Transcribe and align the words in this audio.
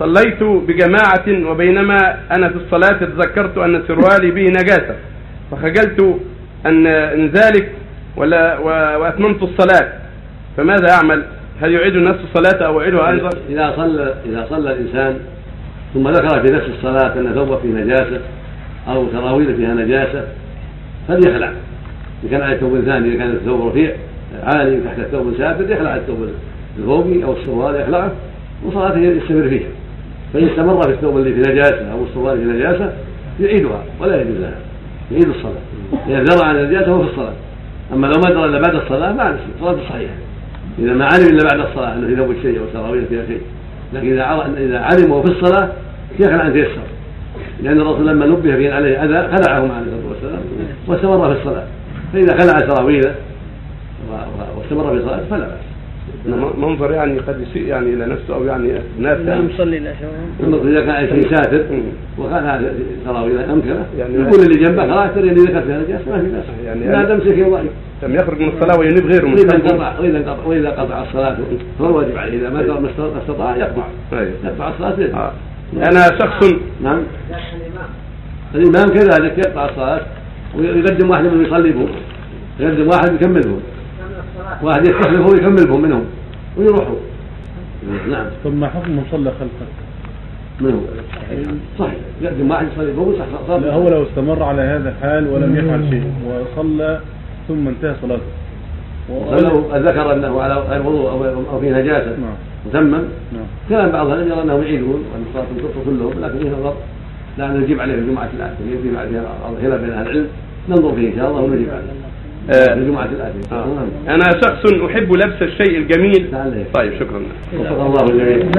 صليت 0.00 0.42
بجماعة 0.42 1.50
وبينما 1.50 1.96
أنا 2.36 2.48
في 2.48 2.56
الصلاة 2.56 2.98
تذكرت 2.98 3.58
أن 3.58 3.82
سروالي 3.88 4.30
به 4.30 4.42
نجاسة 4.42 4.94
فخجلت 5.50 6.20
أن 6.66 7.26
ذلك 7.26 7.72
ولا 8.16 8.58
وأتممت 8.96 9.42
الصلاة 9.42 9.92
فماذا 10.56 10.90
أعمل؟ 10.90 11.24
هل 11.62 11.72
يعيد 11.72 11.96
نفس 11.96 12.18
الصلاة 12.24 12.66
أو 12.66 12.80
أعيدها 12.80 13.10
أيضا؟ 13.10 13.30
إذا 13.48 13.72
صلى 13.76 14.14
إذا 14.26 14.46
صلى 14.50 14.72
الإنسان 14.72 15.18
ثم 15.94 16.08
ذكر 16.08 16.40
في 16.40 16.52
نفس 16.54 16.66
الصلاة 16.78 17.14
أن 17.20 17.34
ثوبه 17.34 17.56
فيه 17.56 17.68
نجاسة 17.68 18.20
أو 18.88 19.06
سراويل 19.12 19.56
فيها 19.56 19.74
نجاسة 19.74 20.24
فليخلع 21.08 21.52
إن 22.24 22.28
كان 22.30 22.40
على 22.40 22.58
ثوب 22.58 22.80
ثاني 22.80 23.08
إذا 23.08 23.18
كان 23.18 23.30
الثوب 23.30 23.68
رفيع 23.68 23.92
عالي 24.42 24.80
تحت 24.80 24.98
الثوب 24.98 25.34
سافر 25.38 25.70
يخلع 25.70 25.96
الثوب 25.96 26.28
الفوقي 26.78 27.24
أو 27.24 27.32
السروال 27.32 27.80
يخلعه 27.80 28.12
وصلاته 28.66 28.98
يستمر 28.98 29.48
فيها 29.48 29.68
فإن 30.32 30.48
استمر 30.48 30.82
في 30.82 30.90
الثوب 30.90 31.16
اللي 31.16 31.32
في 31.32 31.50
نجاسة 31.50 31.92
أو 31.92 32.04
السروال 32.04 32.38
في 32.38 32.44
نجاسة 32.44 32.92
يعيدها 33.40 33.82
ولا 34.00 34.20
يجوز 34.20 34.36
لها 34.36 34.58
يعيد 35.12 35.28
الصلاة. 35.28 35.62
إذا 36.08 36.22
درى 36.22 36.48
عن 36.48 36.56
النجاسة 36.56 36.92
هو 36.92 37.02
في 37.02 37.10
الصلاة. 37.10 37.34
أما 37.92 38.06
لو 38.06 38.14
ما 38.24 38.30
درى 38.30 38.44
إلا 38.44 38.60
بعد 38.60 38.74
الصلاة 38.74 39.12
ما 39.12 39.36
الصلاة 39.56 39.76
صحيحة. 39.88 40.14
إذا 40.78 40.92
ما 40.92 41.04
علم 41.04 41.26
إلا 41.26 41.48
بعد 41.52 41.66
الصلاة 41.68 41.94
أنه 41.94 42.06
في 42.06 42.16
ثوب 42.16 42.34
شيء 42.42 42.60
أو 42.60 42.64
سراويل 42.72 43.06
فيها 43.06 43.26
شيء 43.26 43.40
لكن 43.92 44.12
إذا 44.12 44.52
إذا 44.58 44.78
علم 44.78 45.10
وهو 45.10 45.22
في 45.22 45.30
الصلاة 45.30 45.68
يخلع 46.20 46.46
أن 46.46 46.52
تيسر 46.52 46.82
لأن 47.62 47.80
الرسول 47.80 48.06
لما 48.06 48.26
نبه 48.26 48.56
بأن 48.56 48.72
عليه 48.72 49.04
أذى 49.04 49.36
خلعه 49.36 49.60
عليه 49.60 49.92
الصلاة 49.92 50.08
والسلام 50.08 50.40
واستمر 50.86 51.34
في 51.34 51.40
الصلاة. 51.40 51.66
فإذا 52.12 52.38
خلع 52.38 52.74
سراويله 52.74 53.14
واستمر 54.56 54.90
في 54.90 54.96
الصلاة 54.96 55.20
فلا 55.30 55.44
بأس. 55.44 55.69
منظر 56.58 56.92
يعني 56.92 57.18
قد 57.18 57.40
يسيء 57.40 57.66
يعني 57.66 57.94
إلى 57.94 58.06
نفسه 58.06 58.34
أو 58.34 58.44
يعني 58.44 58.72
ناس 58.98 59.18
لا 59.18 59.34
يعني 59.34 59.48
المقصود 60.40 60.66
إذا 60.66 60.80
كان 60.80 61.08
شيء 61.08 61.36
ساتر 61.36 61.64
مم. 61.70 61.82
وخلع 62.18 62.60
سراويله 63.04 63.52
أمكنه 63.52 63.86
يعني 63.98 64.14
يقول 64.14 64.40
اللي 64.42 64.64
جنبه 64.64 64.82
خلاص 64.82 65.14
ترى 65.14 65.30
اللي 65.30 65.42
ذكرت 65.42 65.64
فيها 65.64 65.78
نجاسة 65.78 66.10
ما 66.10 66.22
في 66.22 66.30
بأس. 66.30 66.44
يعني 66.66 66.86
لا 66.86 67.04
تمسك 67.04 67.38
يضعك 67.38 67.64
لم 68.02 68.14
يخرج 68.14 68.40
من 68.40 68.48
الصلاة 68.48 68.78
وينيب 68.80 69.06
غيره 69.06 69.26
من 69.26 69.32
وإذا 69.32 69.56
الصلاة. 69.56 69.72
انقطع 69.72 70.00
وإذا 70.00 70.18
انقطع 70.18 70.46
وإذا 70.46 70.70
قطع 70.70 71.02
الصلاة. 71.02 71.36
فهو 71.78 71.98
واجب 71.98 72.16
عليه. 72.16 72.38
إذا 72.38 72.50
ما 72.50 72.80
ما 72.80 72.90
استطاع 73.22 73.56
يقطع. 73.56 73.84
أيوه. 74.12 74.30
يقطع 74.44 74.68
الصلاة 74.68 74.94
بيده. 74.94 75.16
آه. 75.16 75.32
أنا 75.76 76.18
شخص 76.20 76.52
نعم. 76.82 77.02
الإمام 78.54 78.88
كذلك 78.88 79.38
يقطع 79.38 79.64
الصلاة 79.64 80.00
ويقدم 80.58 81.10
واحد 81.10 81.24
من 81.24 81.44
يصلي 81.44 81.74
يقدم 82.60 82.88
واحد 82.88 83.14
يكمل 83.14 83.40
بهم 83.40 83.60
واحد 84.62 84.86
يستخلفه 84.86 85.26
ويكمل 85.26 85.66
بهم 85.66 85.82
منهم 85.82 86.04
ويروحوا. 86.56 86.96
نعم. 88.10 88.26
ما 88.44 88.68
حكم 88.68 88.90
من 88.90 89.04
صلى 89.10 89.30
خلفك؟ 89.30 89.72
منهم 90.60 90.82
صحيح. 91.78 91.94
يقدم 92.22 92.50
واحد 92.50 92.66
يصلي 92.72 92.92
ويصح 92.92 93.24
صلاة 93.46 93.58
لا 93.58 93.74
هو 93.74 93.88
لو 93.88 94.02
استمر 94.02 94.42
على 94.42 94.62
هذا 94.62 94.88
الحال 94.88 95.28
ولم 95.28 95.56
يفعل 95.56 95.88
شيء 95.90 96.12
وصلى 96.26 97.00
ثم 97.48 97.68
انتهى 97.68 97.94
صلاته. 98.02 98.22
ولو 99.10 99.62
ذكر 99.74 100.12
أنه 100.12 100.40
على 100.40 100.54
غير 100.54 100.82
وضوء 100.86 101.10
أو 101.10 101.24
أو 101.52 101.60
في 101.60 101.70
نجاسة 101.70 102.10
نعم. 102.10 102.36
وتمم 102.66 102.90
نعم. 103.32 103.46
كلام 103.68 103.90
بعض 103.90 104.06
العلم 104.06 104.28
يرى 104.28 104.42
أنهم 104.42 104.62
يعيدون 104.62 105.04
وأن 105.12 105.24
الصلاه 105.28 105.44
تنقص 105.44 105.84
كلهم 105.86 106.24
لكن 106.24 106.38
فيه 106.38 106.50
نظر 106.50 106.74
لأن 107.38 107.60
نجيب 107.60 107.80
عليه 107.80 107.94
في 107.94 108.00
الجمعه 108.00 108.28
الاتيه 108.36 108.78
يجيب 108.78 108.96
عليه 108.96 109.20
بعض 109.20 109.54
خلاف 109.62 109.80
بين 109.80 109.90
أهل 109.90 110.06
العلم. 110.06 110.26
ننظر 110.68 110.92
فيه 110.94 111.08
إن 111.08 111.16
شاء 111.16 111.30
الله 111.30 111.40
ونجيب 111.40 111.68
عليه 111.70 111.92
آه. 112.50 112.64
في 112.64 112.72
الجمعه 112.72 113.04
الاتيه 113.04 113.52
آه. 113.56 113.86
أنا 114.08 114.24
شخص 114.44 114.72
أحب 114.90 115.12
لبس 115.12 115.42
الشيء 115.42 115.78
الجميل 115.78 116.30
طيب 116.74 116.92
شكرا 117.00 117.22
وفق 117.58 117.80
الله 117.80 118.04
الجميع 118.04 118.50